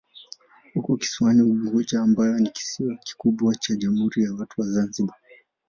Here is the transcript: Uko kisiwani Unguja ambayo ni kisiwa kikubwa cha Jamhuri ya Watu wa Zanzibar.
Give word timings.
Uko 0.75 0.89
kisiwani 1.01 1.41
Unguja 1.41 2.01
ambayo 2.01 2.39
ni 2.39 2.49
kisiwa 2.49 2.95
kikubwa 2.95 3.55
cha 3.55 3.75
Jamhuri 3.75 4.23
ya 4.23 4.33
Watu 4.33 4.61
wa 4.61 4.67
Zanzibar. 4.67 5.15